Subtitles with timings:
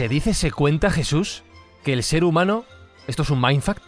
[0.00, 1.42] Se dice, se cuenta, Jesús,
[1.84, 2.64] que el ser humano,
[3.06, 3.82] esto es un mindfact,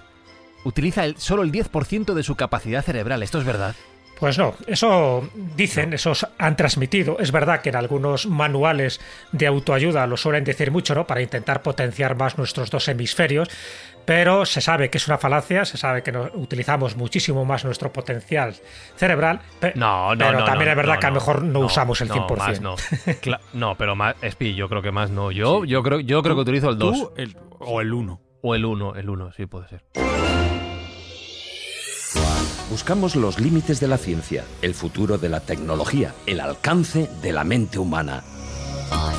[0.62, 3.22] utiliza el, solo el 10% de su capacidad cerebral.
[3.22, 3.74] ¿Esto es verdad?
[4.20, 5.26] Pues no, eso
[5.56, 7.18] dicen, esos han transmitido.
[7.18, 9.00] Es verdad que en algunos manuales
[9.32, 11.06] de autoayuda lo suelen decir mucho, ¿no?
[11.06, 13.48] Para intentar potenciar más nuestros dos hemisferios,
[14.04, 17.92] pero se sabe que es una falacia, se sabe que no, utilizamos muchísimo más nuestro
[17.92, 18.54] potencial
[18.96, 19.40] cerebral.
[19.74, 22.00] no, no, pero también no, es verdad no, que a lo mejor no, no, usamos
[22.00, 22.36] el 100%.
[22.36, 22.76] Más no,
[23.52, 25.30] no, pero más, Espi, yo creo que más no.
[25.30, 26.98] Yo, yo creo, yo creo que utilizo el 2.
[26.98, 28.20] Tú, el- o el 1.
[28.42, 29.84] O el 1, el 1, sí puede ser.
[32.70, 37.44] Buscamos los límites de la ciencia, el futuro de la tecnología, el alcance de la
[37.44, 38.24] mente humana.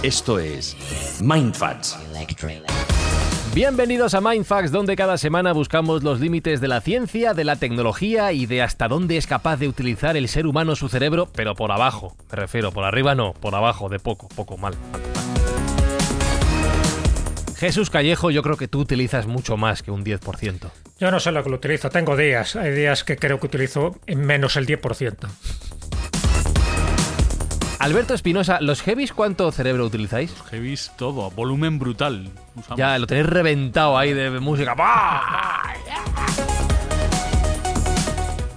[0.02, 0.76] Esto es
[1.22, 1.98] Mindfacts.
[3.54, 8.32] Bienvenidos a Mindfax, donde cada semana buscamos los límites de la ciencia, de la tecnología
[8.32, 11.72] y de hasta dónde es capaz de utilizar el ser humano su cerebro, pero por
[11.72, 12.18] abajo.
[12.32, 14.74] Me refiero, por arriba no, por abajo, de poco, poco mal.
[17.56, 20.72] Jesús Callejo, yo creo que tú utilizas mucho más que un 10%.
[21.00, 22.56] Yo no sé lo que lo utilizo, tengo días.
[22.56, 25.30] Hay días que creo que utilizo en menos el 10%.
[27.84, 30.34] Alberto Espinosa, ¿los heavies cuánto cerebro utilizáis?
[30.50, 32.30] Heavis todo, volumen brutal.
[32.56, 32.78] Usamos.
[32.78, 34.74] Ya lo tenéis reventado ahí de música.
[34.74, 35.74] ¡Bah!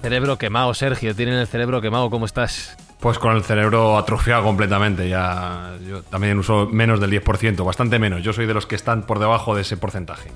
[0.01, 2.77] Cerebro quemado, Sergio, tienen el cerebro quemado, ¿cómo estás?
[3.01, 8.23] Pues con el cerebro atrofiado completamente, ya yo también uso menos del 10%, bastante menos.
[8.23, 10.31] Yo soy de los que están por debajo de ese porcentaje.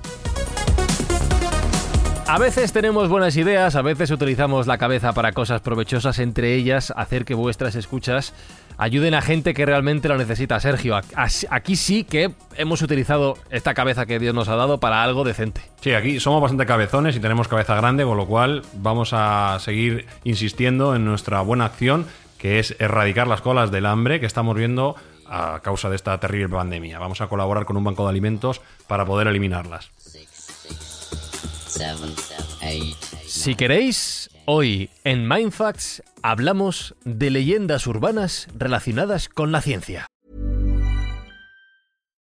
[2.32, 6.90] A veces tenemos buenas ideas, a veces utilizamos la cabeza para cosas provechosas, entre ellas
[6.96, 8.32] hacer que vuestras escuchas
[8.82, 10.58] ayuden a gente que realmente lo necesita.
[10.58, 10.98] Sergio,
[11.50, 15.62] aquí sí que hemos utilizado esta cabeza que Dios nos ha dado para algo decente.
[15.80, 20.06] Sí, aquí somos bastante cabezones y tenemos cabeza grande, con lo cual vamos a seguir
[20.24, 22.06] insistiendo en nuestra buena acción,
[22.38, 24.96] que es erradicar las colas del hambre que estamos viendo
[25.28, 26.98] a causa de esta terrible pandemia.
[26.98, 29.90] Vamos a colaborar con un banco de alimentos para poder eliminarlas.
[33.26, 40.06] Si queréis, hoy en Mindfacts hablamos de leyendas urbanas relacionadas con la ciencia.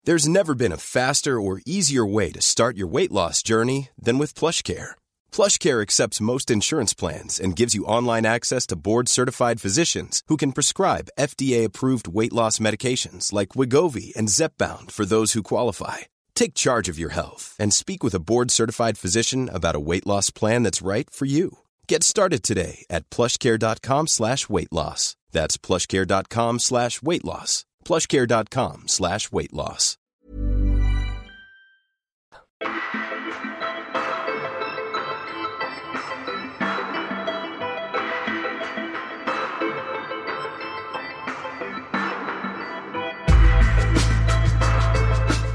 [0.07, 4.19] There's never been a faster or easier way to start your weight loss journey than
[4.19, 4.97] with PlushCare.
[5.33, 10.53] PlushCare accepts most insurance plans and gives you online access to board-certified physicians who can
[10.53, 16.05] prescribe FDA-approved weight loss medications like Wigovi and Zepbound for those who qualify.
[16.35, 20.29] Take charge of your health and speak with a board-certified physician about a weight loss
[20.29, 21.64] plan that's right for you.
[21.87, 25.17] Get started today at plushcare.com slash weight loss.
[25.33, 27.67] That's plushcare.com slash weight loss.
[27.85, 29.99] plushcare.com slash weight loss.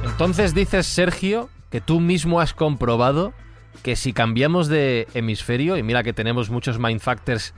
[0.03, 3.33] Entonces dices, Sergio, que tú mismo has comprobado
[3.83, 7.53] que si cambiamos de hemisferio, y mira que tenemos muchos mindfactors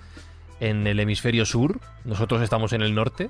[0.60, 3.30] en el hemisferio sur, nosotros estamos en el norte,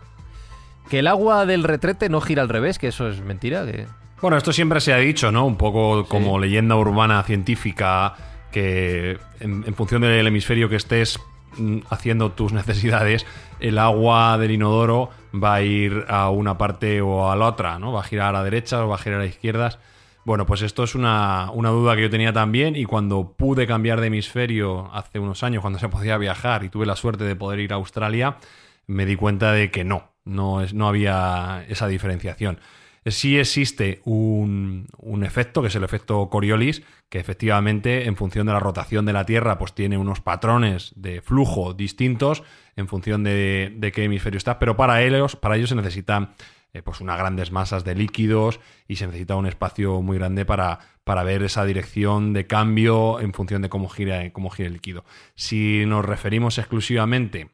[0.90, 3.88] que el agua del retrete no gira al revés, que eso es mentira, que...
[4.22, 5.46] Bueno, esto siempre se ha dicho, ¿no?
[5.46, 8.16] Un poco como leyenda urbana científica,
[8.52, 11.20] que en, en función del hemisferio que estés
[11.58, 13.26] mm, haciendo tus necesidades,
[13.60, 17.94] el agua del inodoro va a ir a una parte o a la otra, ¿no?
[17.94, 19.80] Va a girar a derecha o va a girar a izquierdas.
[20.24, 24.00] Bueno, pues esto es una, una duda que yo tenía también y cuando pude cambiar
[24.00, 27.60] de hemisferio hace unos años, cuando se podía viajar y tuve la suerte de poder
[27.60, 28.38] ir a Australia,
[28.86, 32.60] me di cuenta de que no, no, es, no había esa diferenciación.
[33.04, 38.54] Sí existe un, un efecto, que es el efecto Coriolis, que efectivamente en función de
[38.54, 42.44] la rotación de la Tierra pues tiene unos patrones de flujo distintos
[42.76, 46.36] en función de, de qué hemisferio estás, pero para ellos, para ellos se necesitan
[46.74, 50.80] eh, pues unas grandes masas de líquidos y se necesita un espacio muy grande para,
[51.04, 55.04] para ver esa dirección de cambio en función de cómo gira, cómo gira el líquido.
[55.36, 57.50] Si nos referimos exclusivamente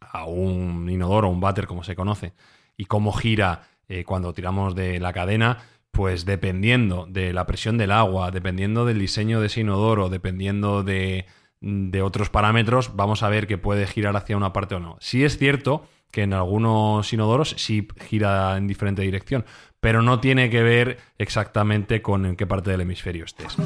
[0.00, 2.32] a un inodoro, un váter como se conoce,
[2.76, 5.58] y cómo gira eh, cuando tiramos de la cadena,
[5.90, 11.26] pues dependiendo de la presión del agua, dependiendo del diseño de ese inodoro, dependiendo de,
[11.60, 14.96] de otros parámetros, vamos a ver que puede girar hacia una parte o no.
[15.00, 19.44] Sí es cierto que en algunos inodoros sí gira en diferente dirección,
[19.80, 23.56] pero no tiene que ver exactamente con en qué parte del hemisferio estés.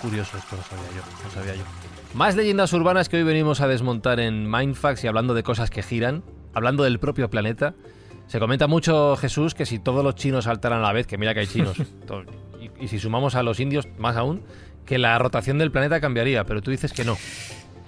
[0.00, 1.62] Curioso, esto no sabía yo, no sabía yo.
[2.14, 5.82] Más leyendas urbanas que hoy venimos a desmontar en Mindfax y hablando de cosas que
[5.82, 7.74] giran, hablando del propio planeta.
[8.26, 11.34] Se comenta mucho, Jesús, que si todos los chinos saltaran a la vez, que mira
[11.34, 11.76] que hay chinos,
[12.60, 14.42] y, y si sumamos a los indios, más aún,
[14.84, 17.16] que la rotación del planeta cambiaría, pero tú dices que no.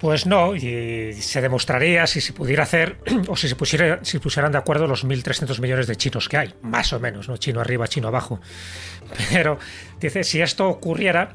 [0.05, 4.51] Pues no, y se demostraría si se pudiera hacer, o si se pusiera, si pusieran
[4.51, 7.37] de acuerdo los 1.300 millones de chinos que hay, más o menos, ¿no?
[7.37, 8.39] Chino arriba, chino abajo.
[9.31, 9.57] Pero,
[9.99, 11.33] dice, si esto ocurriera,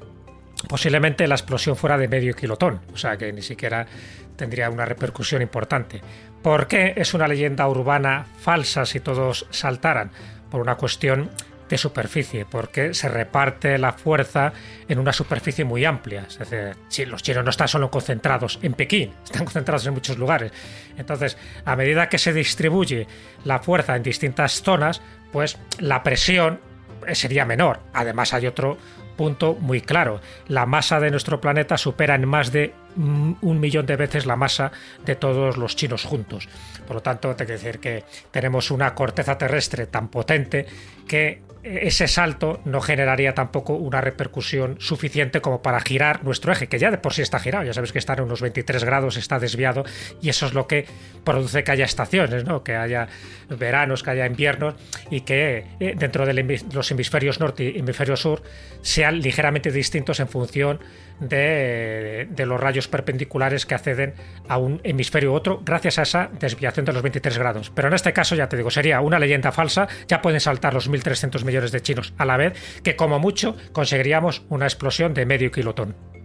[0.69, 3.89] posiblemente la explosión fuera de medio kilotón, o sea que ni siquiera
[4.37, 6.01] tendría una repercusión importante.
[6.41, 10.13] ¿Por qué es una leyenda urbana falsa si todos saltaran?
[10.49, 11.29] Por una cuestión
[11.71, 14.53] de superficie, porque se reparte la fuerza
[14.89, 16.27] en una superficie muy amplia.
[16.29, 20.53] Es decir, los chinos no están solo concentrados en Pekín, están concentrados en muchos lugares.
[20.99, 23.07] Entonces, a medida que se distribuye
[23.45, 25.01] la fuerza en distintas zonas,
[25.33, 26.61] pues la presión
[27.07, 27.79] eh, sería menor.
[27.95, 28.77] Además, hay otro
[29.17, 30.21] punto muy claro.
[30.49, 34.35] La masa de nuestro planeta supera en más de mm, un millón de veces la
[34.35, 34.73] masa
[35.05, 36.49] de todos los chinos juntos.
[36.85, 40.67] Por lo tanto, tengo que decir que tenemos una corteza terrestre tan potente
[41.07, 46.79] que ese salto no generaría tampoco una repercusión suficiente como para girar nuestro eje, que
[46.79, 49.39] ya de por sí está girado, ya sabes que está en unos 23 grados, está
[49.39, 49.85] desviado,
[50.23, 50.87] y eso es lo que
[51.25, 52.65] produce que haya estaciones, ¿no?
[52.65, 53.09] que haya
[53.51, 54.75] veranos, que haya inviernos,
[55.11, 58.43] y que eh, dentro de los hemisferios norte y hemisferio sur
[58.83, 60.81] sean ligeramente distintos en función
[61.21, 64.15] de, los rayos perpendiculares que acceden
[64.49, 67.71] a un hemisferio u otro gracias a esa desviación de los 23 grados.
[67.75, 70.91] Pero en este caso, ya te digo, sería una leyenda falsa, ya pueden saltar los
[70.91, 75.51] 1.300 millones de chinos a la vez, que como mucho conseguiríamos una explosión de medio
[75.51, 76.20] kilotón.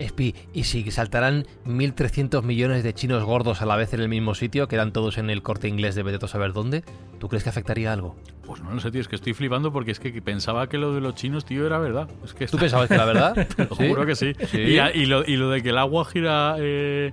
[0.00, 4.34] Espi, ¿y si saltaran 1.300 millones de chinos gordos a la vez en el mismo
[4.34, 6.82] sitio, quedan todos en el corte inglés de Beteto saber dónde?
[7.18, 8.16] ¿Tú crees que afectaría algo?
[8.46, 10.94] Pues no lo sé, tío, es que estoy flipando porque es que pensaba que lo
[10.94, 12.08] de los chinos, tío, era verdad.
[12.24, 13.46] Es que ¿Tú pensabas que era verdad?
[13.56, 14.32] Te lo juro que sí.
[14.50, 14.58] ¿Sí?
[14.58, 17.12] Y, a- y lo, y lo de que el agua gira eh,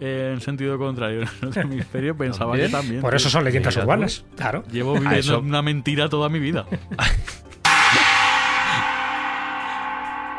[0.00, 2.70] eh, en sentido contrario en el otro hemisferio, pensaba ¿También?
[2.70, 3.00] que también.
[3.02, 3.16] Por tío.
[3.18, 4.64] eso son leyendas Mira urbanas, claro.
[4.72, 6.64] Llevo viviendo eso- una mentira toda mi vida.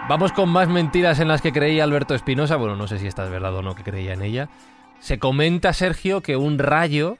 [0.10, 2.58] Vamos con más mentiras en las que creía Alberto Espinosa.
[2.58, 4.50] Bueno, no sé si esta es verdad o no que creía en ella.
[5.00, 7.18] Se comenta, Sergio, que un rayo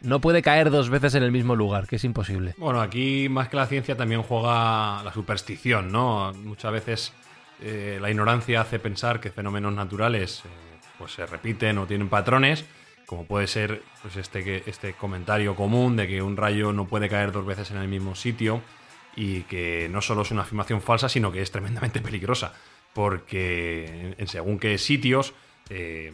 [0.00, 2.54] no puede caer dos veces en el mismo lugar, que es imposible.
[2.56, 6.32] Bueno, aquí más que la ciencia también juega la superstición, ¿no?
[6.32, 7.12] Muchas veces
[7.60, 10.48] eh, la ignorancia hace pensar que fenómenos naturales eh,
[10.98, 12.64] pues se repiten o tienen patrones,
[13.04, 17.30] como puede ser pues este, este comentario común de que un rayo no puede caer
[17.30, 18.62] dos veces en el mismo sitio
[19.16, 22.54] y que no solo es una afirmación falsa, sino que es tremendamente peligrosa,
[22.92, 25.34] porque en, según qué sitios...
[25.70, 26.12] eh,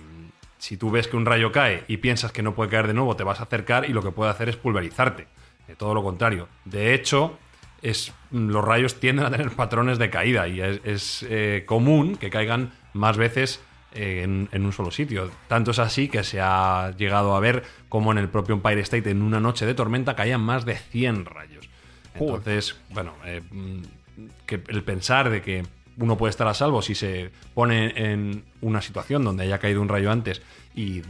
[0.58, 3.16] si tú ves que un rayo cae y piensas que no puede caer de nuevo,
[3.16, 5.26] te vas a acercar y lo que puede hacer es pulverizarte.
[5.68, 6.48] Eh, todo lo contrario.
[6.64, 7.38] De hecho,
[7.80, 12.30] es, los rayos tienden a tener patrones de caída y es, es, eh, común que
[12.30, 13.60] caigan más veces
[13.94, 15.30] eh, en, en un solo sitio.
[15.46, 19.10] Tanto es así que se ha llegado a ver como en el propio Empire State
[19.10, 21.67] en una noche de tormenta caían más de 100 rayos.
[22.18, 23.82] Entonces, bueno, eh, mm,
[24.46, 25.64] que el pensar de que
[25.98, 29.88] uno puede estar a salvo si se pone en una situación donde haya caído un
[29.88, 30.42] rayo antes
[30.74, 31.02] y,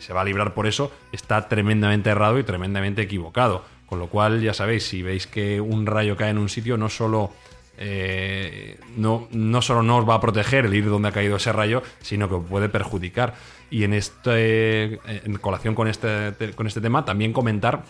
[0.00, 3.64] se va a librar por eso, está tremendamente errado y tremendamente equivocado.
[3.86, 6.90] Con lo cual, ya sabéis, si veis que un rayo cae en un sitio, no
[6.90, 7.32] solo,
[7.78, 11.52] eh, no, no solo no os va a proteger el ir donde ha caído ese
[11.52, 13.34] rayo, sino que os puede perjudicar.
[13.70, 17.84] Y en, este, en colación con este, con este tema, también comentar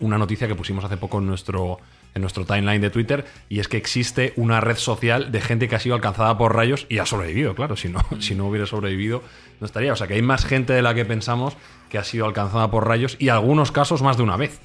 [0.00, 1.78] una noticia que pusimos hace poco en nuestro,
[2.14, 5.76] en nuestro timeline de Twitter, y es que existe una red social de gente que
[5.76, 9.22] ha sido alcanzada por rayos y ha sobrevivido, claro, si no, si no hubiera sobrevivido
[9.60, 9.92] no estaría.
[9.92, 11.56] O sea que hay más gente de la que pensamos
[11.88, 14.60] que ha sido alcanzada por rayos y algunos casos más de una vez.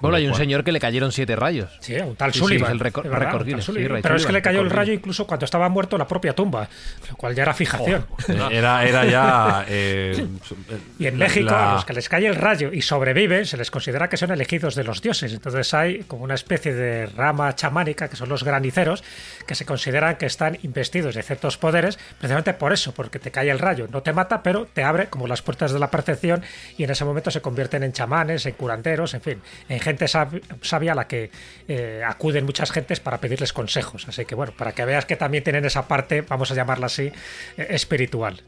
[0.00, 1.70] Bueno, hay un cual- señor que le cayeron siete rayos.
[1.80, 2.76] Sí, un tal Sí, sí, Sullivan.
[2.76, 3.90] es el tal sí, Sullivan.
[3.92, 6.34] Ray Pero es que le cayó el rayo incluso cuando estaba muerto en la propia
[6.34, 6.68] tumba,
[7.10, 8.06] lo cual ya era fijación.
[8.50, 9.64] Era, era ya.
[9.68, 10.26] eh,
[10.98, 13.56] Y en la- México, la- a los que les cae el rayo y sobreviven, se
[13.56, 15.32] les considera que son elegidos de los dioses.
[15.32, 19.02] Entonces hay como una especie de rama chamánica, que son los graniceros,
[19.46, 23.50] que se consideran que están investidos de ciertos poderes, precisamente por eso, porque te cae
[23.50, 23.86] el rayo.
[23.90, 26.42] No te mata, pero te abre como las puertas de la percepción
[26.76, 30.42] y en ese momento se convierten en chamanes, en curanderos, en fin, en gente sab-
[30.62, 31.30] sabia a la que
[31.68, 34.06] eh, acuden muchas gentes para pedirles consejos.
[34.08, 37.12] Así que bueno, para que veas que también tienen esa parte, vamos a llamarla así,
[37.56, 38.42] eh, espiritual.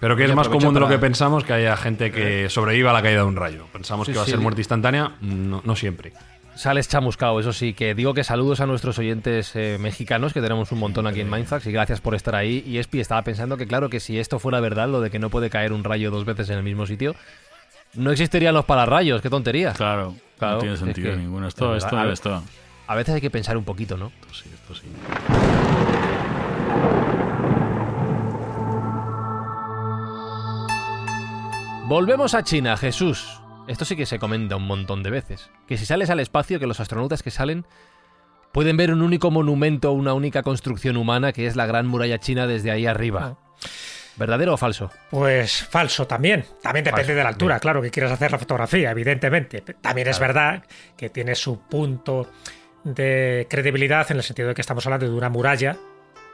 [0.00, 2.92] Pero que es más común de lo que pensamos que haya gente que sobreviva a
[2.92, 3.66] la caída de un rayo.
[3.72, 4.30] Pensamos Sí, que va a sí.
[4.30, 6.12] ser muerte instantánea, no, no siempre.
[6.58, 10.72] Sales chamuscado, eso sí, que digo que saludos a nuestros oyentes eh, mexicanos, que tenemos
[10.72, 12.64] un montón aquí en Mindfax, y gracias por estar ahí.
[12.66, 15.30] Y Espi estaba pensando que, claro, que si esto fuera verdad, lo de que no
[15.30, 17.14] puede caer un rayo dos veces en el mismo sitio,
[17.94, 19.72] no existirían los pararrayos, qué tontería.
[19.74, 21.46] Claro, Claro, no tiene es sentido que- ninguno.
[21.46, 22.12] Esto, es esto, verdad.
[22.12, 22.42] esto,
[22.88, 24.10] A veces hay que pensar un poquito, ¿no?
[24.20, 24.88] esto sí, esto sí.
[31.86, 33.40] Volvemos a China, Jesús.
[33.68, 35.50] Esto sí que se comenta un montón de veces.
[35.66, 37.66] Que si sales al espacio, que los astronautas que salen
[38.50, 42.46] pueden ver un único monumento, una única construcción humana, que es la Gran Muralla China
[42.46, 43.36] desde ahí arriba.
[44.16, 44.90] ¿Verdadero o falso?
[45.10, 46.44] Pues falso también.
[46.62, 49.60] También depende Falso, de la altura, claro, que quieras hacer la fotografía, evidentemente.
[49.60, 50.64] También es verdad
[50.96, 52.26] que tiene su punto
[52.84, 55.76] de credibilidad en el sentido de que estamos hablando de una muralla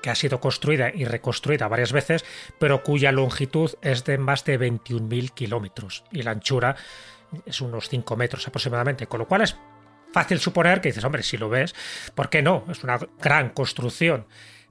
[0.03, 2.25] que ha sido construida y reconstruida varias veces,
[2.59, 6.77] pero cuya longitud es de más de 21.000 kilómetros y la anchura
[7.47, 9.57] es unos 5 metros aproximadamente, con lo cual es
[10.13, 11.75] fácil suponer que dices, hombre, si lo ves,
[12.15, 12.65] ¿por qué no?
[12.71, 14.27] Es una gran construcción.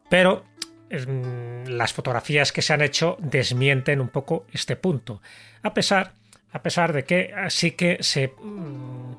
[0.10, 0.46] Pero
[0.90, 5.22] mm, las fotografías que se han hecho desmienten un poco este punto.
[5.62, 6.14] A pesar,
[6.52, 9.16] a pesar de que sí que se mm,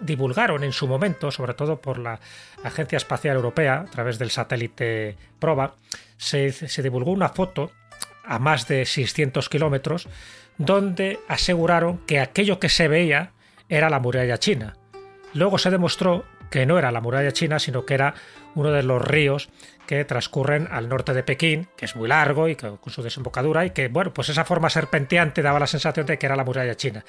[0.00, 2.18] divulgaron en su momento, sobre todo por la
[2.64, 5.74] Agencia Espacial Europea, a través del satélite Proba,
[6.16, 7.70] se, se divulgó una foto
[8.24, 10.08] a más de 600 kilómetros
[10.58, 13.32] donde aseguraron que aquello que se veía
[13.68, 14.76] era la muralla china.
[15.32, 18.14] Luego se demostró que no era la muralla china, sino que era
[18.54, 19.50] uno de los ríos
[19.86, 23.70] que transcurren al norte de Pekín, que es muy largo y con su desembocadura, y
[23.70, 27.04] que, bueno, pues esa forma serpenteante daba la sensación de que era la muralla china.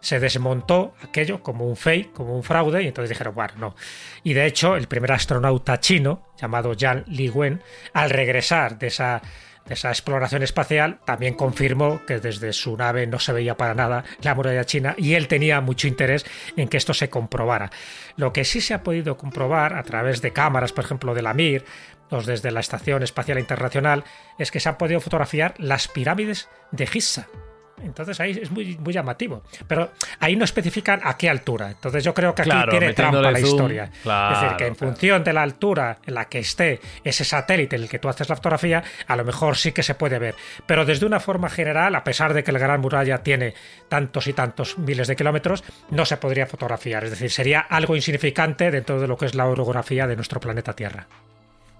[0.00, 3.76] Se desmontó aquello como un fake, como un fraude, y entonces dijeron, bueno, no.
[4.22, 9.22] Y de hecho, el primer astronauta chino, llamado Yan Liwen, al regresar de esa
[9.68, 14.34] esa exploración espacial, también confirmó que desde su nave no se veía para nada la
[14.34, 16.24] muralla china y él tenía mucho interés
[16.56, 17.70] en que esto se comprobara.
[18.16, 21.34] Lo que sí se ha podido comprobar a través de cámaras, por ejemplo, de la
[21.34, 21.64] Mir,
[22.10, 24.04] o desde la Estación Espacial Internacional,
[24.38, 27.26] es que se han podido fotografiar las pirámides de Giza.
[27.84, 29.42] Entonces ahí es muy, muy llamativo.
[29.66, 31.70] Pero ahí no especifican a qué altura.
[31.70, 33.44] Entonces yo creo que aquí Claro, tiene trampa la zoom.
[33.50, 33.90] historia.
[34.02, 34.90] Claro, es decir, que en claro.
[34.92, 38.28] función de la altura en la que esté ese satélite en el que tú haces
[38.28, 40.34] la fotografía, a lo mejor sí que se puede ver.
[40.66, 43.54] Pero desde una forma general, a pesar de que el Gran Muralla tiene
[43.88, 47.04] tantos y tantos miles de kilómetros, no se podría fotografiar.
[47.04, 50.72] Es decir, sería algo insignificante dentro de lo que es la orografía de nuestro planeta
[50.74, 51.06] Tierra.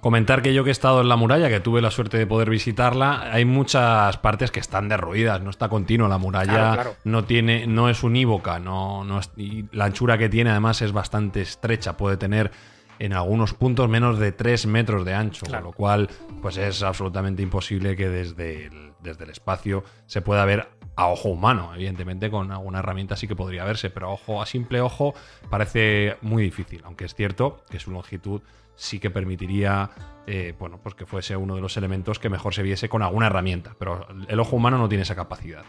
[0.02, 2.50] Comentar que yo que he estado en la muralla, que tuve la suerte de poder
[2.50, 6.96] visitarla, hay muchas partes que están derruidas, no está continua la muralla, Claro, claro.
[7.04, 10.90] no tiene, no es unívoca, no, no es- y la anchura que tiene además es
[10.90, 12.50] bastante estrecha, puede tener
[12.98, 15.66] en algunos puntos menos de 3 metros de ancho, Claro.
[15.66, 16.08] con lo cual
[16.40, 21.28] pues es absolutamente imposible que desde el, desde el espacio se pueda ver a ojo
[21.28, 21.70] humano.
[21.76, 25.14] Evidentemente con alguna herramienta sí que podría verse, pero a ojo, a simple ojo
[25.48, 28.42] parece muy difícil, aunque es cierto que su longitud
[28.74, 29.90] sí que permitiría
[30.26, 33.26] eh, bueno, pues que fuese uno de los elementos que mejor se viese con alguna
[33.26, 35.64] herramienta, pero el ojo humano no tiene esa capacidad.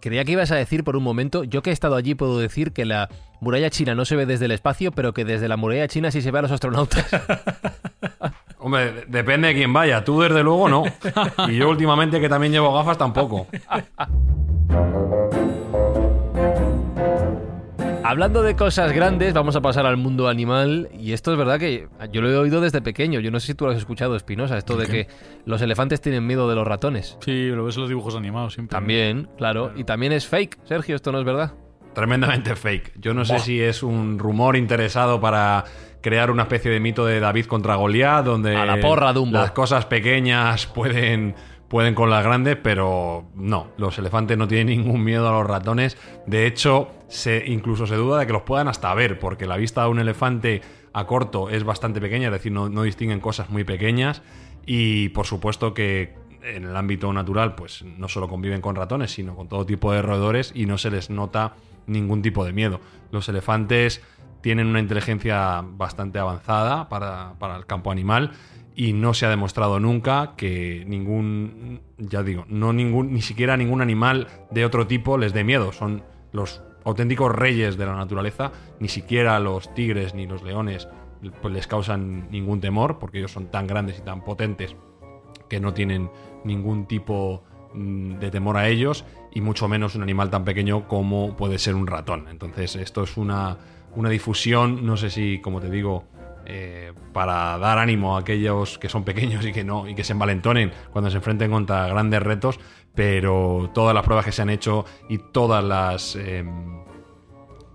[0.00, 2.72] Creía que ibas a decir por un momento, yo que he estado allí puedo decir
[2.72, 3.08] que la
[3.40, 6.20] muralla china no se ve desde el espacio, pero que desde la muralla china sí
[6.20, 7.06] se ve a los astronautas.
[8.58, 10.04] Hombre, de- depende de quién vaya.
[10.04, 10.84] Tú, desde luego, no.
[11.48, 13.46] Y yo, últimamente, que también llevo gafas, tampoco.
[18.08, 20.88] Hablando de cosas grandes, vamos a pasar al mundo animal.
[20.96, 23.18] Y esto es verdad que yo lo he oído desde pequeño.
[23.18, 25.08] Yo no sé si tú lo has escuchado, Espinosa, esto de que
[25.44, 27.18] los elefantes tienen miedo de los ratones.
[27.20, 28.76] Sí, lo ves en los dibujos animados siempre.
[28.76, 29.72] También, claro.
[29.74, 31.54] Y también es fake, Sergio, esto no es verdad.
[31.94, 32.92] Tremendamente fake.
[33.00, 35.64] Yo no sé si es un rumor interesado para
[36.00, 39.36] crear una especie de mito de David contra Goliat, donde A la porra, Dumbo.
[39.36, 41.34] las cosas pequeñas pueden,
[41.68, 45.96] pueden con las grandes, pero no, los elefantes no tienen ningún miedo a los ratones.
[46.26, 49.82] De hecho, se, incluso se duda de que los puedan hasta ver, porque la vista
[49.82, 53.64] de un elefante a corto es bastante pequeña, es decir, no, no distinguen cosas muy
[53.64, 54.22] pequeñas.
[54.64, 59.34] Y por supuesto que en el ámbito natural, pues no solo conviven con ratones, sino
[59.34, 61.54] con todo tipo de roedores y no se les nota
[61.86, 62.80] ningún tipo de miedo.
[63.10, 64.02] Los elefantes
[64.40, 68.32] tienen una inteligencia bastante avanzada para, para el campo animal
[68.76, 73.80] y no se ha demostrado nunca que ningún, ya digo, no ningún, ni siquiera ningún
[73.80, 75.72] animal de otro tipo les dé miedo.
[75.72, 76.02] Son
[76.32, 80.88] los auténticos reyes de la naturaleza, ni siquiera los tigres ni los leones
[81.40, 84.76] pues les causan ningún temor porque ellos son tan grandes y tan potentes
[85.48, 86.10] que no tienen
[86.44, 91.34] ningún tipo mm, de temor a ellos y mucho menos un animal tan pequeño como
[91.34, 92.28] puede ser un ratón.
[92.28, 93.56] Entonces esto es una,
[93.94, 96.04] una difusión, no sé si, como te digo,
[96.46, 100.12] eh, para dar ánimo a aquellos que son pequeños y que no y que se
[100.12, 102.58] envalentonen cuando se enfrenten contra grandes retos,
[102.94, 106.82] pero todas las pruebas que se han hecho y todas las em,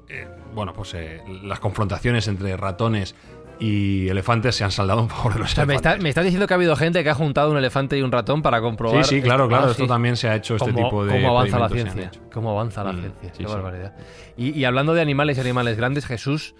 [0.09, 3.15] eh, bueno pues eh, las confrontaciones entre ratones
[3.59, 6.03] y elefantes se han saldado en favor de los O sea, me, está- elefantes.
[6.03, 8.41] me estás diciendo que ha habido gente que ha juntado un elefante y un ratón
[8.41, 9.03] para comprobar.
[9.05, 9.67] Sí, sí, claro, claro.
[9.67, 9.87] Ah, esto sí.
[9.87, 12.09] también se ha hecho, este tipo de cómo avanza la ciencia.
[12.33, 13.29] Cómo avanza la Mm, ciencia.
[13.33, 13.53] sí, Qué sí.
[13.53, 13.93] barbaridad.
[14.35, 16.55] Y, y hablando de animales y animales grandes, Jesús,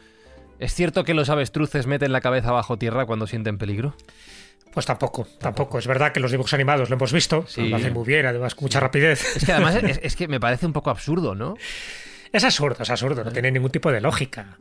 [0.62, 3.96] ¿es cierto que los avestruces meten la cabeza bajo tierra cuando sienten peligro?
[4.74, 5.80] Pues tampoco, tampoco.
[5.80, 7.68] Es verdad que los dibujos animados lo hemos visto, Sí.
[7.68, 9.36] lo hacen muy bien, además con mucha rapidez.
[9.36, 11.56] Es que además es, es que me parece un poco absurdo, ¿no?
[12.32, 14.58] Es absurdo, es absurdo, no tiene ningún tipo de lógica.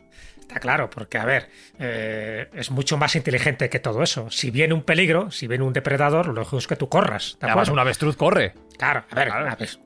[0.50, 4.28] Está claro, porque a ver, eh, es mucho más inteligente que todo eso.
[4.32, 7.36] Si viene un peligro, si viene un depredador, lo lógico es que tú corras.
[7.40, 8.54] ¿de Además, un avestruz corre.
[8.76, 9.30] Claro, a ver,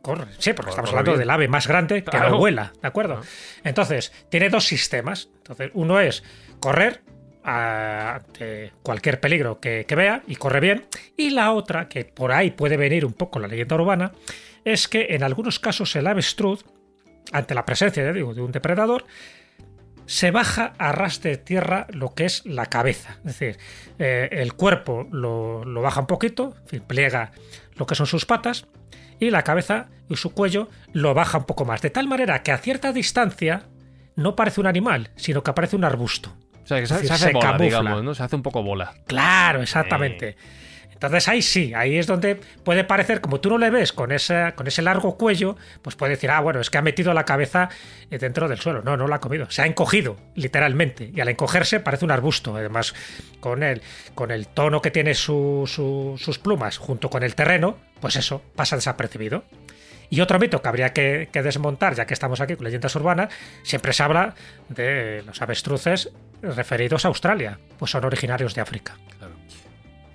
[0.00, 0.24] corre.
[0.38, 1.18] Sí, porque estamos hablando bien.
[1.20, 2.30] del ave más grande que Claro.
[2.30, 3.20] no vuela, ¿de acuerdo?
[3.62, 5.28] Entonces, tiene dos sistemas.
[5.36, 6.24] Entonces, uno es
[6.60, 7.02] correr
[7.42, 10.86] ante cualquier peligro que, que vea y corre bien.
[11.14, 14.12] Y la otra, que por ahí puede venir un poco la leyenda urbana,
[14.64, 16.64] es que en algunos casos el avestruz,
[17.32, 19.04] ante la presencia digo, de un depredador,
[20.06, 23.16] se baja a ras de tierra lo que es la cabeza.
[23.18, 23.58] Es decir,
[23.98, 27.32] eh, el cuerpo lo, lo baja un poquito, en fin, pliega
[27.76, 28.66] lo que son sus patas,
[29.20, 31.82] y la cabeza y su cuello lo baja un poco más.
[31.82, 33.62] De tal manera que a cierta distancia
[34.16, 36.34] no parece un animal, sino que aparece un arbusto.
[36.62, 38.14] O sea, que se, decir, se hace se bola, digamos, ¿no?
[38.14, 38.94] Se hace un poco bola.
[39.06, 40.36] Claro, exactamente.
[40.94, 44.52] Entonces ahí sí, ahí es donde puede parecer, como tú no le ves con, esa,
[44.54, 47.68] con ese largo cuello, pues puede decir, ah, bueno, es que ha metido la cabeza
[48.10, 48.80] eh, dentro del suelo.
[48.82, 51.10] No, no la ha comido, se ha encogido, literalmente.
[51.14, 52.94] Y al encogerse parece un arbusto, además,
[53.40, 53.82] con el,
[54.14, 58.40] con el tono que tiene su- su- sus plumas junto con el terreno, pues eso,
[58.56, 59.44] pasa desapercibido.
[60.10, 63.32] Y otro mito que habría que, que desmontar, ya que estamos aquí con leyendas urbanas,
[63.62, 64.34] siempre se habla
[64.68, 66.10] de los avestruces
[66.42, 68.96] referidos a Australia, pues son originarios de África.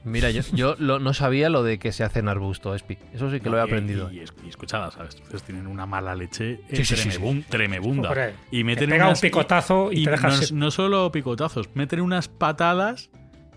[0.03, 2.97] Mira, yo, yo lo- no sabía lo de que se hace en arbusto, Espi.
[3.13, 4.09] Eso sí que lo he aprendido.
[4.11, 7.17] Y, y, y escucha, las avestruces tienen una mala leche eh, Sí, sí, sí, sí.
[7.19, 8.09] tremebun- tremebunda.
[8.09, 12.01] Hombre, y te meten pega unas- un picotazo y, te deja no, solo picotazos, meten
[12.01, 13.09] unas patadas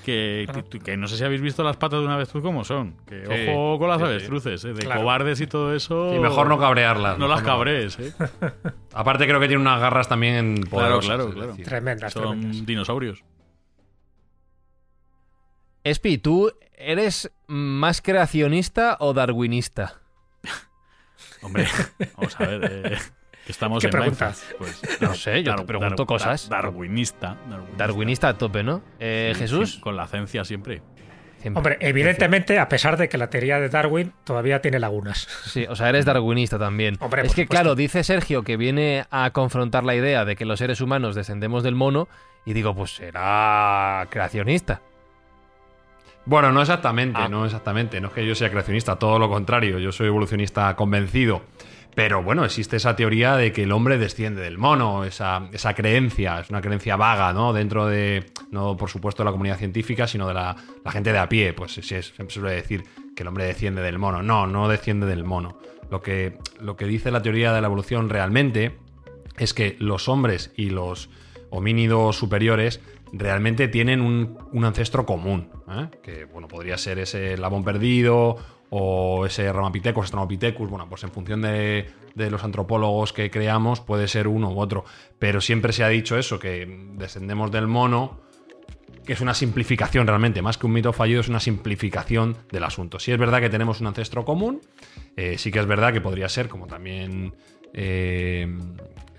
[0.05, 2.97] que, que, que no sé si habéis visto las patas de un avestruz como son.
[3.07, 5.03] Que Sí, ojo con las avestruces, eh, de Claro.
[5.03, 6.13] cobardes y todo eso.
[6.13, 7.19] Y mejor no cabrearlas.
[7.19, 8.13] No las cabrees, eh.
[8.93, 11.07] Aparte creo que tiene unas garras también Claro, poderosas.
[11.07, 11.51] claro, claro.
[11.51, 12.67] decir, Tremendas, Son tremendas.
[12.67, 13.23] dinosaurios.
[15.85, 20.01] Espi, ¿tú eres más creacionista o darwinista?
[21.43, 21.67] Hombre,
[22.17, 22.65] vamos a ver.
[22.93, 22.99] eh,
[23.49, 24.27] estamos ¿Qué en pregunta?
[24.27, 26.49] Mindfast, Pues, No sé, yo te pregunto cosas.
[26.49, 27.77] darwinista, darwinista.
[27.77, 28.83] Darwinista a tope, ¿no?
[29.01, 29.75] Eh, Sí, Jesús.
[29.75, 30.83] sí, con la ciencia siempre.
[31.41, 31.59] Siempre.
[31.59, 35.27] Hombre, evidentemente, a pesar de que la teoría de Darwin todavía tiene lagunas.
[35.47, 36.97] Sí, o sea, eres darwinista también.
[37.01, 37.51] Hombre, es que, supuesto.
[37.51, 41.65] claro, dice Sergio que viene a confrontar la idea de que los seres humanos descendemos
[41.65, 42.07] del mono,
[42.47, 44.83] y digo, pues será creacionista.
[46.25, 47.29] Bueno, no exactamente, Ah.
[47.29, 48.01] no exactamente.
[48.01, 49.79] No es que yo sea creacionista, todo lo contrario.
[49.79, 51.43] Yo soy evolucionista convencido.
[51.95, 56.41] Pero bueno, existe esa teoría de que el hombre desciende del mono, esa, esa creencia,
[56.41, 57.53] es una creencia vaga, ¿no?
[57.53, 61.19] Dentro de, no por supuesto de la comunidad científica, sino de la, la gente de
[61.19, 61.53] a pie.
[61.53, 64.23] Pues sí, es- siempre suele decir que el hombre desciende del mono.
[64.23, 65.59] No, no desciende del mono.
[65.91, 68.79] Lo que, lo que dice la teoría de la evolución realmente
[69.37, 71.11] es que los hombres y los
[71.51, 72.81] homínidos superiores
[73.13, 75.89] realmente tienen un, ancestro común, ¿eh?
[76.03, 78.37] que bueno, podría ser ese labón perdido
[78.71, 84.09] o ese Ramapithecus, Australopithecus, bueno, pues en función de, de los antropólogos que creamos puede
[84.09, 84.85] ser uno u otro,
[85.19, 88.21] pero siempre se ha dicho eso, que descendemos del mono,
[89.05, 92.99] que es una simplificación realmente, más que un mito fallido, es una simplificación del asunto.
[92.99, 94.61] Sí es verdad que tenemos un ancestro común,
[95.17, 97.35] eh, sí que es verdad que podría ser, como también
[97.75, 98.47] eh,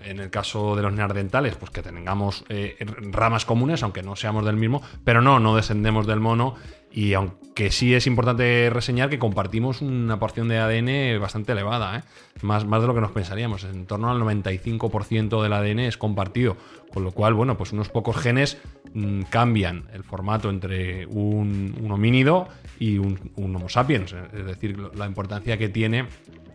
[0.04, 2.76] en el caso de los neandertales, pues que tengamos eh,
[3.10, 6.54] ramas comunes, aunque no seamos del mismo, pero no, no descendemos del mono.
[6.90, 12.02] Y aunque sí es importante reseñar que compartimos una porción de ADN bastante elevada, ¿eh?
[12.42, 16.56] más, más de lo que nos pensaríamos, en torno al 95% del ADN es compartido,
[16.92, 18.58] con lo cual, bueno, pues unos pocos genes
[18.92, 22.46] mm, cambian el formato entre un, homínido
[22.78, 26.06] y un, Homo sapiens, es decir, la importancia que tiene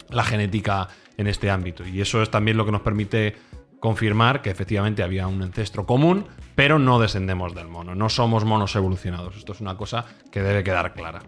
[0.10, 1.86] la genética en este ámbito.
[1.86, 3.36] Y eso es también lo que nos permite
[3.80, 8.76] confirmar que efectivamente había un ancestro común, pero no descendemos del mono, no somos monos
[8.76, 9.38] evolucionados.
[9.38, 11.20] Esto es una cosa que debe quedar clara.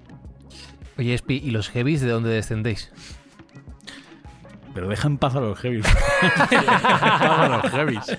[0.97, 2.91] Oye, Espi, ¿y los heavies de dónde descendéis?
[4.73, 5.85] Pero deja en paz a los heavies.
[6.49, 8.17] Deja en paz a los heavies.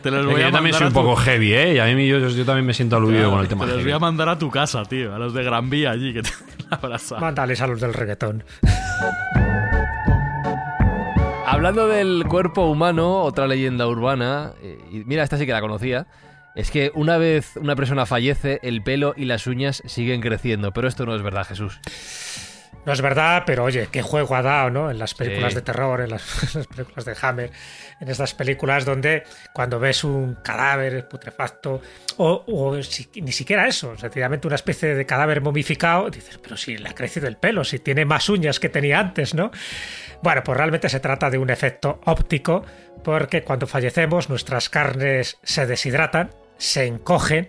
[0.00, 1.74] Te los voy yo también soy un tu- poco heavy, ¿eh?
[1.74, 3.90] Y a mí yo, yo también me siento aludido con el tema Te los voy
[3.92, 5.12] a mandar a tu casa, tío.
[5.12, 6.30] A los de Gran Vía allí que te
[6.70, 7.20] abrazan.
[7.20, 8.44] Mándales a los del reggaetón.
[11.62, 16.08] Hablando del cuerpo humano, otra leyenda urbana, eh, y mira, esta sí que la conocía,
[16.56, 20.88] es que una vez una persona fallece, el pelo y las uñas siguen creciendo, pero
[20.88, 21.78] esto no es verdad, Jesús.
[22.84, 24.90] No es verdad, pero oye, qué juego ha dado, ¿no?
[24.90, 25.56] En las películas Sí.
[25.56, 26.22] de terror, en las,
[26.54, 27.50] en las películas de Hammer,
[28.00, 31.80] en estas películas donde cuando ves un cadáver putrefacto,
[32.16, 36.76] o, o si- ni siquiera eso, sencillamente una especie de cadáver momificado, dices, pero si
[36.76, 39.52] le ha crecido el pelo, si tiene más uñas que tenía antes, ¿no?
[40.22, 42.64] Bueno, pues realmente se trata de un efecto óptico,
[43.04, 47.48] porque cuando fallecemos nuestras carnes se deshidratan, se encogen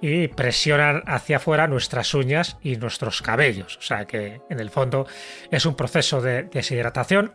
[0.00, 3.76] y presionan hacia afuera nuestras uñas y nuestros cabellos.
[3.78, 5.06] O sea que en el fondo
[5.50, 7.32] es un proceso de deshidratación,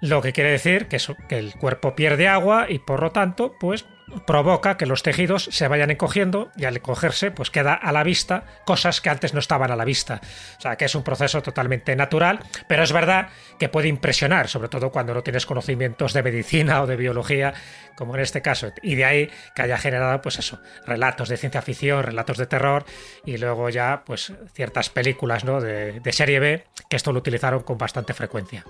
[0.00, 0.98] lo que quiere decir que,
[1.30, 3.84] el cuerpo pierde agua y por lo tanto pues
[4.26, 8.44] provoca que los tejidos se vayan encogiendo y al encogerse pues queda a la vista
[8.64, 10.20] cosas que antes no estaban a la vista.
[10.56, 14.68] O sea que es un proceso totalmente natural, pero es verdad que puede impresionar, sobre
[14.68, 17.52] todo cuando no tienes conocimientos de medicina o de biología,
[17.96, 18.72] como en este caso.
[18.82, 22.84] Y de ahí que haya generado pues eso, relatos de ciencia ficción, relatos de terror
[23.26, 25.60] y luego ya pues ciertas películas ¿no?
[25.60, 28.64] de serie B que esto lo utilizaron con bastante frecuencia.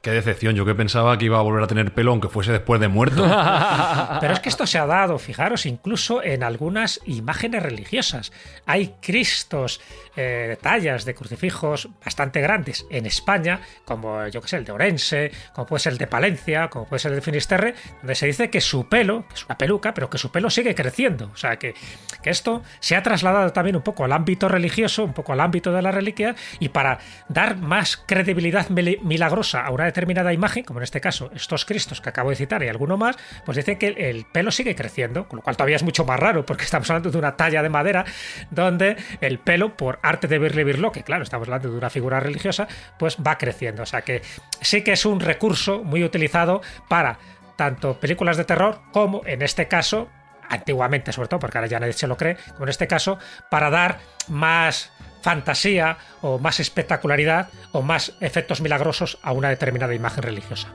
[0.00, 2.80] Qué decepción, yo que pensaba que iba a volver a tener pelo aunque fuese después
[2.80, 3.24] de muerto.
[4.20, 8.30] Pero es que esto se ha dado, fijaros, incluso en algunas imágenes religiosas.
[8.64, 9.80] Hay cristos,
[10.14, 15.32] eh, tallas de crucifijos bastante grandes en España, como yo que sé, el de Orense,
[15.52, 18.50] como puede ser el de Palencia, como puede ser el de Finisterre, donde se dice
[18.50, 21.28] que su pelo, que es una peluca, pero que su pelo sigue creciendo.
[21.34, 21.74] O sea, que,
[22.22, 25.72] que esto se ha trasladado también un poco al ámbito religioso, un poco al ámbito
[25.72, 30.84] de la reliquia, y para dar más credibilidad milagrosa a una determinada imagen, como en
[30.84, 33.98] este caso estos cristos que acabo de citar y alguno más, pues dicen que el,
[33.98, 37.10] el pelo sigue creciendo, con lo cual todavía es mucho más raro, porque estamos hablando
[37.10, 38.04] de una talla de madera
[38.50, 42.20] donde el pelo, por arte de Birle Birlo, que claro, estamos hablando de una figura
[42.20, 43.82] religiosa, pues va creciendo.
[43.82, 44.22] O sea que
[44.60, 47.18] sí que es un recurso muy utilizado para
[47.56, 50.08] tanto películas de terror como en este caso
[50.48, 53.18] antiguamente sobre todo, porque ahora ya nadie se lo cree, como en este caso,
[53.50, 53.98] para dar
[54.28, 60.68] más fantasía o más espectacularidad o más efectos milagrosos a una determinada imagen religiosa.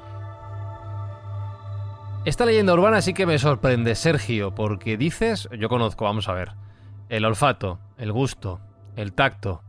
[2.25, 6.51] Esta leyenda urbana sí que me sorprende, Sergio, porque dices, yo conozco, vamos a ver,
[7.09, 8.61] el olfato, el gusto,
[8.95, 9.61] el tacto,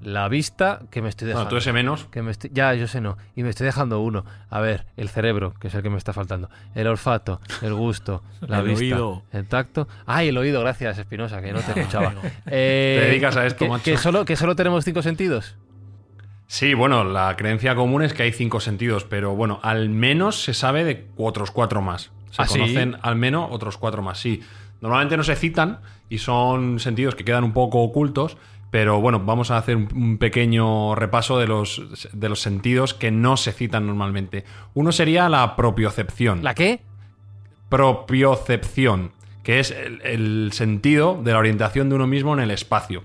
[0.00, 1.44] la vista, que me estoy dejando.
[1.44, 2.04] Bueno, tú ese menos.
[2.10, 3.16] Que me estoy- ya, yo sé no.
[3.36, 4.24] Y me estoy dejando uno.
[4.50, 6.50] A ver, el cerebro, que es el que me está faltando.
[6.74, 9.22] El olfato, el gusto, la El vista, oído.
[9.32, 9.88] el tacto.
[10.06, 12.12] Ay, el oído, gracias, Espinosa, que no te escuchaba.
[12.46, 13.84] Eh, Te dedicas a esto, que, macho.
[13.84, 15.56] que solo, que solo tenemos cinco sentidos.
[16.46, 20.52] Sí, bueno, la creencia común es que hay cinco sentidos, pero bueno, al menos se
[20.54, 22.12] sabe de otros cuatro más.
[22.30, 22.58] Se ¿Ah, sí?
[22.58, 24.42] conocen al menos otros cuatro más, sí.
[24.80, 25.80] Normalmente no se citan
[26.10, 28.36] y son sentidos que quedan un poco ocultos,
[28.74, 31.80] pero bueno, vamos a hacer un, pequeño repaso de los,
[32.12, 34.42] de los sentidos que no se citan normalmente.
[34.74, 36.42] Uno sería la propiocepción.
[36.42, 36.80] ¿La qué?
[37.68, 39.12] propiocepción,
[39.44, 43.04] que es el, el sentido de la orientación de uno mismo en el espacio.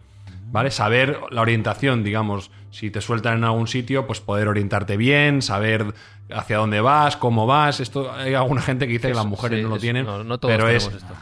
[0.52, 0.72] ¿Vale?
[0.72, 5.94] Saber la orientación, digamos, si te sueltan en algún sitio, pues poder orientarte bien, saber
[6.34, 7.80] hacia dónde vas, cómo vas.
[7.80, 10.40] Esto hay alguna gente que dice que las mujeres Sí, no lo tienen, No, no
[10.40, 11.14] todos pero es esto.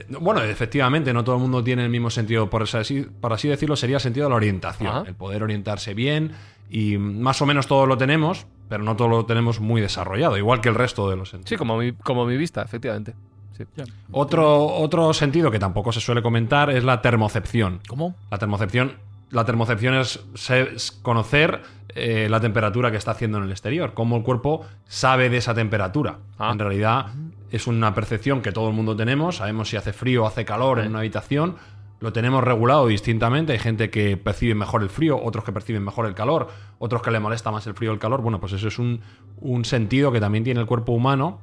[0.00, 2.48] Eh, Bueno, efectivamente, no todo el mundo tiene el mismo sentido.
[2.50, 4.88] Por así, por así decirlo, sería el sentido de la orientación.
[4.88, 5.04] Ajá.
[5.06, 6.32] El poder orientarse bien.
[6.70, 10.60] Y más o menos todo lo tenemos, pero no todo lo tenemos muy desarrollado, igual
[10.60, 11.50] que el resto de los sentidos.
[11.50, 13.14] Sí, como mi, como mi vista, efectivamente.
[13.56, 13.64] Sí.
[14.12, 17.80] Otro, otro sentido que tampoco se suele comentar es la termocepción.
[17.88, 18.14] ¿Cómo?
[18.30, 18.94] La termocepción,
[19.30, 24.22] la termocepción es, conocer eh, la temperatura que está haciendo en el exterior, cómo el
[24.22, 26.18] cuerpo sabe de esa temperatura.
[26.38, 26.50] Ah.
[26.52, 27.06] En realidad
[27.50, 30.80] es una percepción que todo el mundo tenemos, sabemos si hace frío o hace calor
[30.80, 31.56] en una habitación,
[32.00, 36.06] lo tenemos regulado distintamente, hay gente que percibe mejor el frío, otros que perciben mejor
[36.06, 38.68] el calor, otros que le molesta más el frío o el calor, bueno, pues eso
[38.68, 39.00] es un,
[39.40, 41.40] un sentido que también tiene el cuerpo humano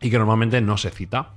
[0.00, 1.30] y que normalmente no se cita.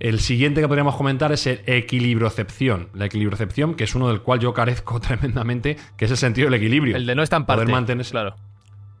[0.00, 2.88] El siguiente que podríamos comentar es el equilibrocepción.
[2.94, 6.54] La equilibrocepción, que es uno del cual yo carezco tremendamente, que es el sentido del
[6.54, 6.96] equilibrio.
[6.96, 7.62] El de no estamparte.
[7.64, 8.36] Poder mantenerse, Claro.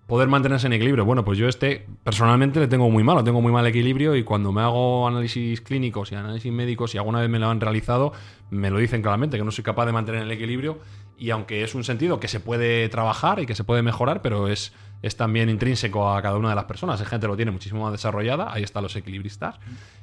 [0.08, 1.04] poder mantenerse en equilibrio.
[1.04, 4.50] Bueno, pues yo este personalmente le tengo muy malo, tengo muy mal equilibrio y cuando
[4.52, 8.12] me hago análisis clínicos y análisis médicos y alguna vez me lo han realizado,
[8.50, 10.78] me lo dicen claramente que no soy capaz de mantener el equilibrio
[11.18, 14.48] y aunque es un sentido que se puede trabajar y que se puede mejorar, pero
[14.48, 17.00] es, es también intrínseco a cada una de las personas.
[17.00, 19.56] Hay gente que lo tiene muchísimo más desarrollada, ahí están los equilibristas,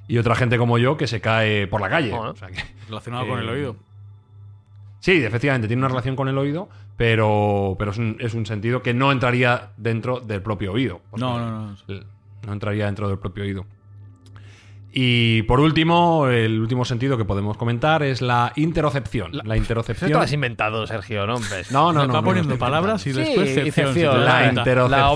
[0.08, 2.12] y otra gente como yo que se cae por la calle.
[2.12, 2.32] Bueno.
[2.32, 3.76] O sea que- Relacionado con Eh, el oído.
[5.00, 8.82] Sí, efectivamente, tiene una relación con el oído, pero, pero es, un, es un sentido
[8.82, 11.02] que no entraría dentro del propio oído.
[11.16, 11.76] No, no, no.
[12.48, 13.66] No entraría dentro del propio oído.
[14.98, 19.34] Y por último, el último sentido que podemos comentar es la interocepción.
[19.34, 20.12] La, Eso te interocepción.
[20.14, 21.36] lo has inventado, Sergio, ¿no?
[21.52, 21.70] ¿Ves?
[21.70, 22.14] No, no, no.
[22.14, 25.12] va no, poniendo no, palabras y Sí, después te La interocepción La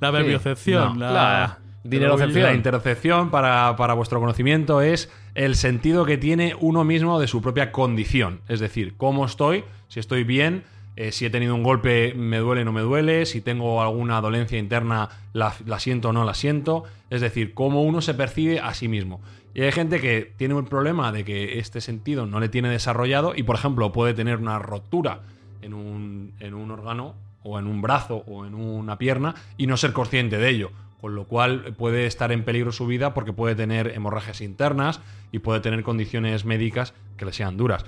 [0.00, 0.98] La verbiocepción.
[0.98, 1.06] No.
[1.06, 1.12] la...
[1.12, 2.42] La dinerocepción.
[2.42, 7.42] La interocepción, para, para vuestro conocimiento, es el sentido que tiene uno mismo de su
[7.42, 8.40] propia condición.
[8.48, 10.64] Es decir, cómo estoy, si estoy bien,
[10.96, 14.20] eh, si he tenido un golpe, me duele o no me duele, si tengo alguna
[14.20, 16.84] dolencia interna, la, la siento o no la siento.
[17.10, 19.20] Es decir, cómo uno se percibe a sí mismo.
[19.54, 23.34] Y hay gente que tiene un problema de que este sentido no le tiene desarrollado
[23.36, 25.20] y, por ejemplo, puede tener una rotura
[25.62, 29.76] en un, en un órgano o en un brazo o en una pierna y no
[29.76, 30.70] ser consciente de ello.
[31.00, 35.00] Con lo cual puede estar en peligro su vida porque puede tener hemorragias internas
[35.32, 37.84] y puede tener condiciones médicas que le sean duras.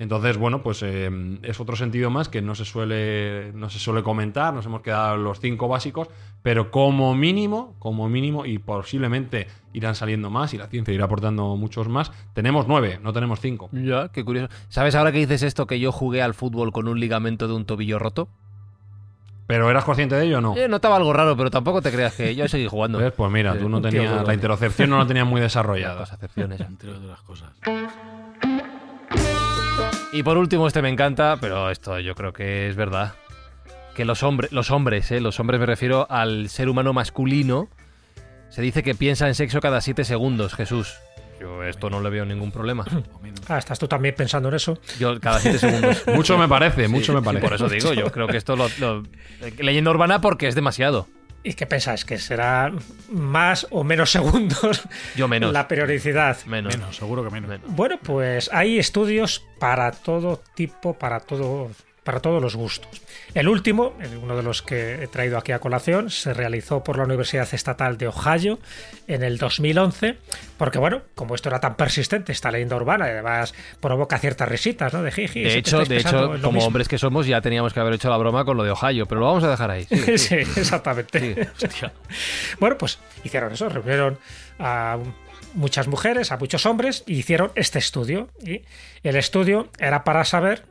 [0.00, 1.10] Entonces, bueno, pues eh,
[1.42, 5.18] es otro sentido más que no se suele no se suele comentar, nos hemos quedado
[5.18, 6.08] los cinco básicos,
[6.42, 11.54] pero como mínimo, como mínimo, y posiblemente irán saliendo más y la ciencia irá aportando
[11.56, 13.68] muchos más, tenemos nueve, no tenemos cinco.
[13.72, 14.48] Ya, qué curioso.
[14.70, 17.66] ¿Sabes ahora que dices esto que yo jugué al fútbol con un ligamento de un
[17.66, 18.26] tobillo roto?
[19.48, 20.56] ¿Pero eras consciente de ello o no?
[20.56, 23.00] Eh, notaba algo raro, pero tampoco te creas que yo seguí jugando.
[23.00, 23.12] ¿Ves?
[23.12, 26.00] Pues mira, tú no tío tenías la interocepción no la tenías muy desarrollada.
[26.00, 26.58] Las acepciones.
[26.58, 27.50] Entre otras cosas.
[30.12, 33.14] Y por último, este me encanta, pero esto yo creo que es verdad.
[33.94, 35.20] Que los hombres, los hombres, ¿eh?
[35.20, 37.68] los hombres me refiero al ser humano masculino,
[38.48, 40.94] se dice que piensa en sexo cada 7 segundos, Jesús.
[41.40, 42.84] Yo esto no le veo ningún problema.
[43.48, 44.78] Ah, ¿estás tú también pensando en eso?
[45.00, 46.04] Yo cada 7 segundos.
[46.14, 47.42] Mucho me parece, mucho me Sí, parece.
[47.44, 49.02] por eso digo, yo creo que esto lo, lo-
[49.58, 51.08] leyenda urbana porque es demasiado.
[51.42, 52.04] ¿Y qué pensáis?
[52.04, 52.70] ¿Que será
[53.10, 54.82] más o menos segundos
[55.16, 55.52] Yo menos.
[55.52, 56.36] la periodicidad?
[56.46, 56.74] Menos.
[56.76, 57.48] Menos, seguro que menos.
[57.48, 57.74] Menos.
[57.74, 61.70] Bueno, pues hay estudios para todo tipo, para todo,
[62.10, 62.90] para todos los gustos.
[63.34, 67.04] El último, uno de los que he traído aquí a colación, se realizó por la
[67.04, 68.58] Universidad Estatal de Ohio
[69.06, 70.16] en el 2011,
[70.58, 75.04] porque bueno, como esto era tan persistente, esta leyenda urbana, además provoca ciertas risitas, ¿no?
[75.04, 75.42] De jiji.
[75.42, 76.66] De hecho, de hecho como mismo.
[76.66, 79.20] hombres que somos, ya teníamos que haber hecho la broma con lo de Ohio, pero
[79.20, 79.86] lo vamos a dejar ahí.
[79.90, 80.44] Sí, sí.
[80.44, 81.48] sí, exactamente.
[82.58, 84.18] Bueno, pues hicieron eso, reunieron
[84.58, 84.98] a
[85.54, 88.28] muchas mujeres, a muchos hombres, y hicieron este estudio.
[88.44, 88.62] Y
[89.04, 90.64] el estudio era para saber,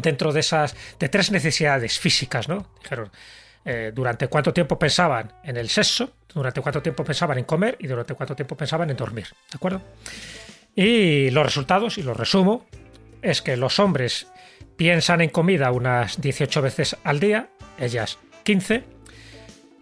[0.00, 2.66] dentro de esas, de tres necesidades físicas, ¿no?
[2.82, 3.10] Dijeron,
[3.64, 7.86] eh, durante cuánto tiempo pensaban en el sexo, durante cuánto tiempo pensaban en comer y
[7.86, 9.82] durante cuánto tiempo pensaban en dormir, ¿de acuerdo?
[10.74, 12.66] Y los resultados, y los resumo,
[13.22, 14.28] es que los hombres
[14.76, 18.84] piensan en comida unas 18 veces al día, ellas 15,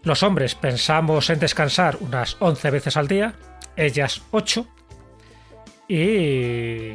[0.05, 3.35] los hombres pensamos en descansar unas 11 veces al día,
[3.77, 4.67] ellas 8.
[5.89, 6.93] Y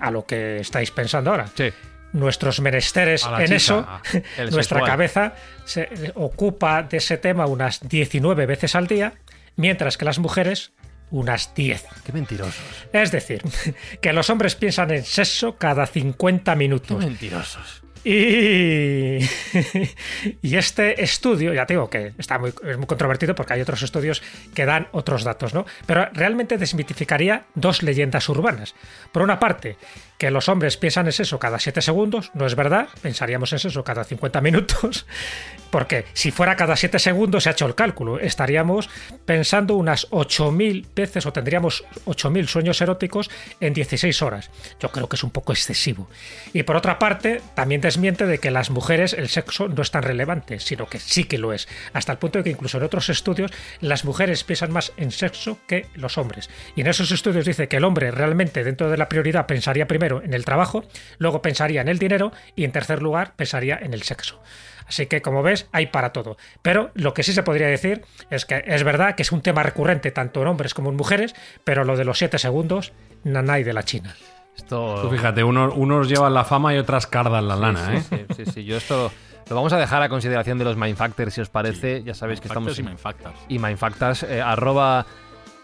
[0.00, 1.70] a lo que estáis pensando ahora, Sí.
[2.14, 3.86] Nuestros menesteres en chica, eso,
[4.50, 9.14] nuestra cabeza se ocupa de ese tema unas 19 veces al día,
[9.56, 10.72] mientras que las mujeres
[11.10, 11.84] unas 10.
[12.04, 12.64] Qué mentirosos.
[12.92, 13.42] Es decir,
[14.00, 16.98] que los hombres piensan en sexo cada 50 Qué minutos.
[16.98, 17.83] mentirosos.
[18.04, 19.18] Y,
[20.42, 23.82] y este estudio, ya te digo que está muy, es muy controvertido porque hay otros
[23.82, 24.22] estudios
[24.54, 25.64] que dan otros datos, ¿no?
[25.86, 28.74] Pero realmente desmitificaría dos leyendas urbanas.
[29.10, 29.76] Por una parte,
[30.18, 33.82] que los hombres piensan en sexo cada 7 segundos, no es verdad, pensaríamos en sexo
[33.82, 35.06] cada 50 minutos,
[35.70, 38.88] porque si fuera cada 7 segundos se ha hecho el cálculo, estaríamos
[39.24, 44.50] pensando unas 8.000 veces o tendríamos 8.000 sueños eróticos en 16 horas.
[44.78, 46.08] Yo creo que es un poco excesivo.
[46.52, 50.02] Y por otra parte, también desmiente de que las mujeres el sexo no es tan
[50.02, 53.08] relevante, sino que sí que lo es, hasta el punto de que incluso en otros
[53.08, 56.50] estudios las mujeres piensan más en sexo que los hombres.
[56.74, 60.24] Y en esos estudios dice que el hombre realmente dentro de la prioridad pensaría primero
[60.24, 60.84] en el trabajo,
[61.18, 64.42] luego pensaría en el dinero y en tercer lugar pensaría en el sexo.
[64.88, 66.36] Así que, como ves, hay para todo.
[66.62, 69.62] Pero lo que sí se podría decir es que es verdad que es un tema
[69.62, 73.72] recurrente tanto en hombres como en mujeres, pero lo de los 7 segundos, nanay de
[73.72, 74.16] la China.
[74.56, 75.00] Esto.
[75.02, 78.02] Tú fíjate, uno- unos llevan la fama y otras cardan la lana, ¿eh?
[78.02, 79.10] Sí, sí, sí, Yo esto
[79.48, 82.02] lo vamos a dejar a consideración de los Mindfactors, si os parece.
[82.04, 82.68] Ya sabéis que estamos.
[82.70, 83.36] Factors y en- Mindfactors.
[83.48, 85.06] y Mindfactors, eh, arroba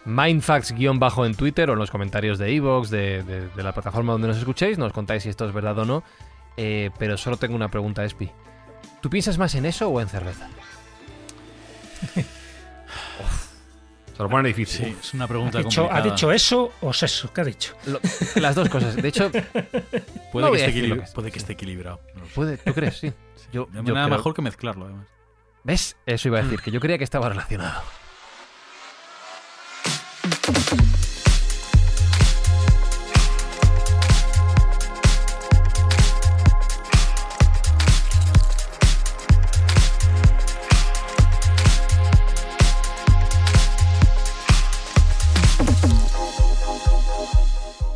[0.05, 4.27] Mindfacts-bajo en Twitter o en los comentarios de Evox, de, de- de la plataforma donde
[4.27, 6.03] nos escuchéis, nos contáis si esto es verdad o no.
[6.57, 8.29] Eh, pero solo tengo una pregunta, Espi.
[9.01, 10.47] ¿Tú piensas más en eso o en cerveza?
[14.21, 14.85] Se lo pone difícil.
[14.85, 16.13] Sí, es una pregunta ¿Ha dicho, ¿Ha complicada.
[16.15, 17.33] dicho eso o sexo?
[17.33, 17.73] ¿Qué ha dicho?
[17.87, 17.99] Lo-
[18.35, 18.95] las dos cosas.
[18.95, 19.31] De hecho,
[20.31, 21.11] Puede, No que, esté que es.
[21.11, 21.99] puede que esté equilibrado.
[22.15, 22.97] no puede, ¿tú crees?
[22.99, 23.11] Sí.
[23.51, 25.07] Yo, yo nada creo- mejor que mezclarlo, además.
[25.63, 25.97] ¿Ves?
[26.05, 27.81] Eso iba a decir, que yo creía que estaba relacionado.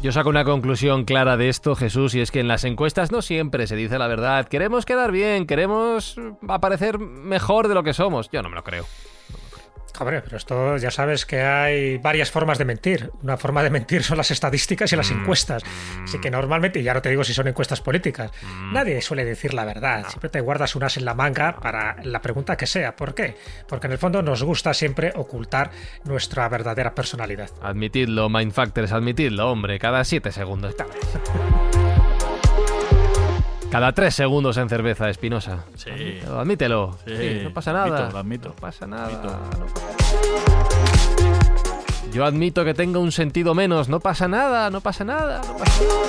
[0.06, 3.24] Yo saco una conclusión clara de esto, Jesús, y es que en las encuestas no
[3.24, 4.48] siempre se dice la verdad.
[4.48, 6.16] Queremos quedar bien, queremos
[6.48, 8.30] aparecer mejor de lo que somos.
[8.30, 8.86] Yo no me lo creo.
[10.00, 13.12] Hombre, pero esto ya sabes que hay varias formas de mentir.
[13.24, 15.22] Una forma de mentir son las estadísticas y las Mm.
[15.22, 15.64] encuestas.
[16.04, 18.74] Así que normalmente, y ya no te digo si son encuestas políticas, Mm.
[18.74, 20.06] nadie suele decir la verdad.
[20.08, 22.96] Siempre te guardas unas en la manga para la pregunta que sea.
[22.96, 23.36] ¿Por qué?
[23.68, 25.72] Porque en el fondo nos gusta siempre ocultar
[26.04, 27.50] nuestra verdadera personalidad.
[27.62, 30.76] Admitidlo, Mindfactors, admitidlo, hombre, cada 7 segundos.
[33.76, 35.66] Cada 3 segundos en cerveza, Espinosa.
[35.76, 35.90] Sí.
[35.90, 36.98] Admítelo, admítelo.
[37.06, 38.12] Sí, Sí, no pasa lo admito, nada.
[38.14, 38.48] lo admito.
[38.48, 39.06] No pasa nada.
[39.08, 39.38] Admito.
[42.14, 43.90] Yo admito que tenga un sentido menos.
[43.90, 46.08] No pasa nada, no pasa nada, no pasa nada.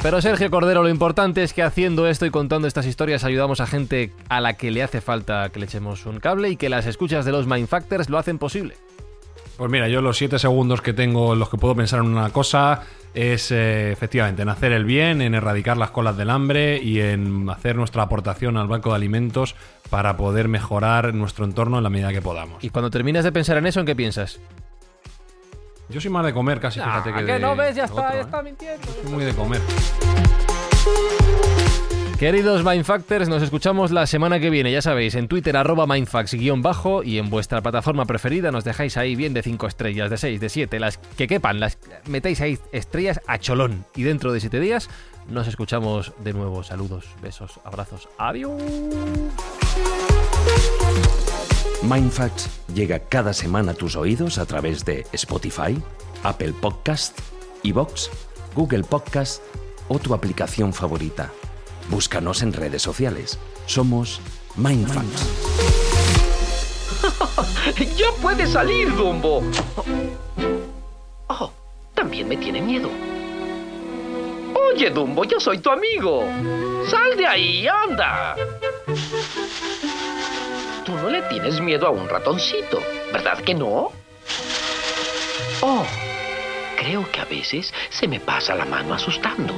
[0.00, 3.66] Pero Sergio Cordero, lo importante es que haciendo esto y contando estas historias ayudamos a
[3.66, 6.86] gente a la que le hace falta que le echemos un cable y que las
[6.86, 8.76] escuchas de los Mindfactors lo hacen posible.
[9.56, 12.28] Pues mira, yo los siete segundos que tengo en los que puedo pensar en una
[12.30, 12.82] cosa
[13.14, 17.48] es eh, efectivamente en hacer el bien, en erradicar las colas del hambre y en
[17.48, 19.54] hacer nuestra aportación al banco de alimentos
[19.88, 22.62] para poder mejorar nuestro entorno en la medida que podamos.
[22.62, 24.38] Y cuando terminas de pensar en eso, ¿en qué piensas?
[25.88, 27.94] Yo soy más de comer casi, fíjate que, Ah, de que no ves, ya está,
[27.94, 28.20] otro, ya ¿eh?
[28.22, 28.86] está mintiendo.
[29.02, 29.60] Soy muy de comer.
[32.18, 37.18] Queridos Mindfactors, nos escuchamos la semana que viene, ya sabéis, en Twitter arroba mindfax-bajo y
[37.18, 40.80] en vuestra plataforma preferida nos dejáis ahí bien de 5 estrellas, de 6, de 7,
[40.80, 41.76] las que quepan, las
[42.06, 43.84] metéis ahí estrellas a cholón.
[43.94, 44.88] Y dentro de 7 días
[45.28, 46.62] nos escuchamos de nuevo.
[46.62, 48.08] Saludos, besos, abrazos.
[48.16, 48.62] Adiós.
[51.82, 55.78] Mindfacts llega cada semana a tus oídos a través de Spotify,
[56.22, 57.18] Apple Podcast,
[57.62, 58.10] Evox,
[58.54, 59.42] Google Podcast
[59.88, 61.30] o tu aplicación favorita.
[61.88, 63.38] Búscanos en redes sociales.
[63.66, 64.20] Somos
[64.56, 65.22] Mindfacts.
[67.96, 69.42] ¡Ya puede salir, Dumbo!
[71.28, 71.52] Oh,
[71.94, 72.90] también me tiene miedo.
[74.54, 76.24] Oye, Dumbo, yo soy tu amigo.
[76.90, 78.36] Sal de ahí, anda.
[80.84, 82.80] Tú no le tienes miedo a un ratoncito,
[83.12, 83.90] ¿verdad que no?
[85.60, 85.86] Oh,
[86.76, 89.54] creo que a veces se me pasa la mano asustando.